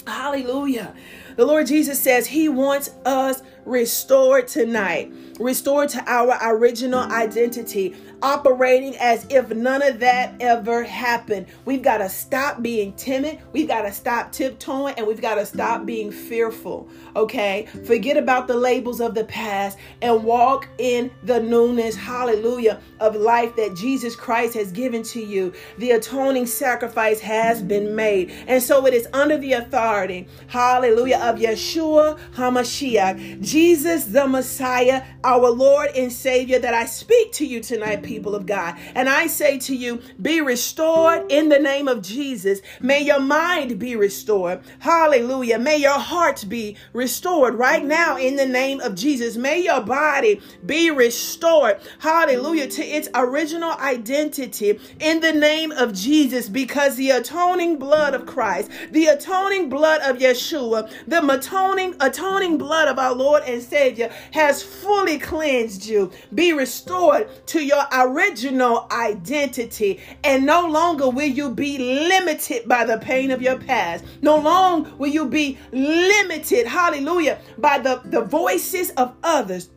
Hallelujah. 0.06 0.94
The 1.36 1.46
Lord 1.46 1.66
Jesus 1.66 1.98
says 1.98 2.26
he 2.26 2.48
wants 2.48 2.90
us 3.06 3.42
restored 3.64 4.48
tonight, 4.48 5.12
restored 5.38 5.88
to 5.90 6.04
our 6.10 6.36
original 6.54 7.00
identity, 7.00 7.94
operating 8.22 8.96
as 8.96 9.26
if 9.28 9.50
none 9.50 9.82
of 9.82 9.98
that 10.00 10.34
ever 10.40 10.84
happened. 10.84 11.46
We've 11.64 11.82
got 11.82 11.98
to 11.98 12.08
stop 12.08 12.62
being 12.62 12.92
timid. 12.94 13.40
We've 13.52 13.68
got 13.68 13.82
to 13.82 13.92
stop 13.92 14.32
tiptoeing 14.32 14.94
and 14.96 15.06
we've 15.06 15.20
got 15.20 15.34
to 15.34 15.46
stop 15.46 15.84
being 15.84 16.12
fearful. 16.12 16.88
Okay? 17.16 17.66
Forget 17.84 18.16
about 18.16 18.46
the 18.46 18.56
labels 18.56 19.00
of 19.00 19.14
the 19.14 19.24
past 19.24 19.78
and 20.00 20.24
walk 20.24 20.68
in 20.78 21.10
the 21.24 21.40
newness, 21.40 21.96
hallelujah, 21.96 22.80
of 23.00 23.16
life 23.16 23.56
that 23.56 23.74
Jesus 23.76 24.14
Christ 24.14 24.54
has 24.54 24.70
given 24.72 25.02
to 25.04 25.20
you. 25.20 25.52
The 25.78 25.92
atoning 25.92 26.46
sacrifice 26.46 27.20
has 27.20 27.62
been 27.62 27.94
made. 27.96 28.30
And 28.46 28.62
so 28.62 28.86
it 28.86 28.94
is 28.94 29.08
under 29.12 29.36
the 29.36 29.54
authority, 29.54 30.28
hallelujah, 30.46 31.18
of 31.18 31.38
Yeshua 31.38 32.18
HaMashiach. 32.34 33.42
Jesus 33.42 34.04
the 34.04 34.26
Messiah, 34.26 35.04
our 35.24 35.50
Lord 35.50 35.90
and 35.96 36.12
Savior, 36.12 36.58
that 36.58 36.74
I 36.74 36.86
speak 36.86 37.32
to 37.32 37.46
you 37.46 37.60
tonight, 37.60 38.02
people 38.12 38.34
of 38.34 38.44
God. 38.44 38.76
And 38.94 39.08
I 39.08 39.26
say 39.26 39.58
to 39.60 39.74
you, 39.74 40.02
be 40.20 40.42
restored 40.42 41.32
in 41.32 41.48
the 41.48 41.58
name 41.58 41.88
of 41.88 42.02
Jesus. 42.02 42.60
May 42.78 43.00
your 43.00 43.20
mind 43.20 43.78
be 43.78 43.96
restored. 43.96 44.60
Hallelujah. 44.80 45.58
May 45.58 45.78
your 45.78 45.98
heart 45.98 46.44
be 46.46 46.76
restored 46.92 47.54
right 47.54 47.82
now 47.82 48.18
in 48.18 48.36
the 48.36 48.44
name 48.44 48.80
of 48.80 48.94
Jesus. 48.94 49.36
May 49.36 49.62
your 49.62 49.80
body 49.80 50.42
be 50.66 50.90
restored. 50.90 51.80
Hallelujah. 52.00 52.68
To 52.68 52.82
its 52.82 53.08
original 53.14 53.72
identity 53.78 54.78
in 55.00 55.20
the 55.20 55.32
name 55.32 55.72
of 55.72 55.94
Jesus 55.94 56.50
because 56.50 56.96
the 56.96 57.10
atoning 57.10 57.78
blood 57.78 58.12
of 58.12 58.26
Christ, 58.26 58.70
the 58.90 59.06
atoning 59.06 59.70
blood 59.70 60.02
of 60.02 60.18
Yeshua, 60.18 60.90
the 61.06 61.26
atoning, 61.26 61.94
atoning 62.00 62.58
blood 62.58 62.88
of 62.88 62.98
our 62.98 63.14
Lord 63.14 63.42
and 63.46 63.62
Savior 63.62 64.12
has 64.32 64.62
fully 64.62 65.18
cleansed 65.18 65.86
you. 65.86 66.10
Be 66.34 66.52
restored 66.52 67.28
to 67.46 67.64
your 67.64 67.84
original 68.06 68.86
identity. 68.90 70.00
And 70.24 70.46
no 70.46 70.66
longer 70.66 71.08
will 71.08 71.28
you 71.28 71.50
be 71.50 71.78
limited 71.78 72.68
by 72.68 72.84
the 72.84 72.98
pain 72.98 73.30
of 73.30 73.42
your 73.42 73.58
past. 73.58 74.04
No 74.22 74.36
longer 74.36 74.90
will 74.96 75.10
you 75.10 75.26
be 75.26 75.58
limited, 75.72 76.66
hallelujah, 76.66 77.40
by 77.58 77.78
the, 77.78 78.00
the 78.04 78.22
voices 78.22 78.90
of 78.92 79.14
others. 79.22 79.70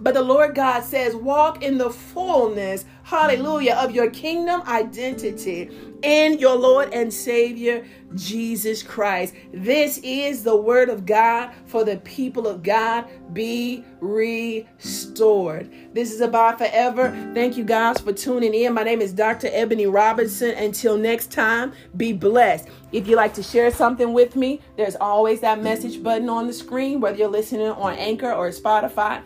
But 0.00 0.14
the 0.14 0.22
Lord 0.22 0.54
God 0.54 0.84
says, 0.84 1.14
walk 1.14 1.62
in 1.62 1.78
the 1.78 1.90
fullness, 1.90 2.84
hallelujah, 3.02 3.74
of 3.74 3.90
your 3.90 4.10
kingdom 4.10 4.62
identity 4.62 5.70
in 6.02 6.38
your 6.38 6.56
Lord 6.56 6.92
and 6.92 7.12
Savior, 7.12 7.84
Jesus 8.14 8.82
Christ. 8.82 9.34
This 9.52 9.98
is 9.98 10.44
the 10.44 10.56
word 10.56 10.88
of 10.88 11.04
God 11.04 11.50
for 11.66 11.84
the 11.84 11.96
people 11.98 12.46
of 12.46 12.62
God. 12.62 13.06
Be 13.32 13.84
restored. 14.00 15.70
This 15.92 16.12
is 16.12 16.20
Abide 16.20 16.58
Forever. 16.58 17.10
Thank 17.34 17.56
you 17.56 17.64
guys 17.64 18.00
for 18.00 18.12
tuning 18.12 18.54
in. 18.54 18.74
My 18.74 18.84
name 18.84 19.00
is 19.00 19.12
Dr. 19.12 19.48
Ebony 19.50 19.86
Robinson. 19.86 20.50
Until 20.50 20.96
next 20.96 21.32
time, 21.32 21.72
be 21.96 22.12
blessed. 22.12 22.68
If 22.92 23.06
you'd 23.08 23.16
like 23.16 23.34
to 23.34 23.42
share 23.42 23.70
something 23.70 24.12
with 24.12 24.36
me, 24.36 24.60
there's 24.76 24.96
always 24.96 25.40
that 25.40 25.62
message 25.62 26.02
button 26.02 26.28
on 26.28 26.46
the 26.46 26.52
screen, 26.52 27.00
whether 27.00 27.18
you're 27.18 27.28
listening 27.28 27.68
on 27.68 27.94
Anchor 27.94 28.32
or 28.32 28.48
Spotify 28.50 29.22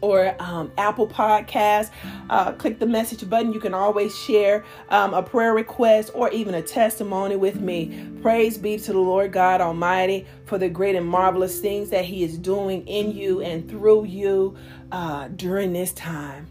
or 0.00 0.34
um, 0.40 0.72
Apple 0.78 1.06
Podcast. 1.06 1.90
Uh, 2.28 2.52
click 2.52 2.78
the 2.78 2.86
message 2.86 3.28
button. 3.28 3.52
You 3.52 3.60
can 3.60 3.74
always 3.74 4.16
share 4.16 4.64
um, 4.88 5.14
a 5.14 5.22
prayer 5.22 5.54
request 5.54 6.10
or 6.14 6.30
even 6.30 6.54
a 6.54 6.62
testimony 6.62 7.36
with 7.36 7.60
me. 7.60 8.08
Praise 8.22 8.58
be 8.58 8.78
to 8.78 8.92
the 8.92 8.98
Lord 8.98 9.32
God 9.32 9.60
Almighty 9.60 10.26
for 10.46 10.58
the 10.58 10.68
great 10.68 10.96
and 10.96 11.06
marvelous 11.06 11.60
things 11.60 11.90
that 11.90 12.04
He 12.04 12.22
is 12.22 12.38
doing 12.38 12.86
in 12.86 13.12
you 13.12 13.40
and 13.40 13.68
through 13.68 14.04
you 14.04 14.56
uh, 14.92 15.28
during 15.28 15.72
this 15.72 15.92
time. 15.92 16.46